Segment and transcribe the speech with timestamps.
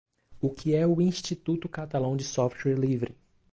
[0.41, 3.15] O que é o Instituto Catalão de Software Livre?